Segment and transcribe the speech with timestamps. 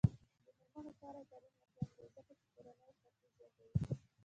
[0.03, 0.03] د
[0.55, 3.75] میرمنو کار او تعلیم مهم دی ځکه چې کورنۍ خوښۍ زیاتوي.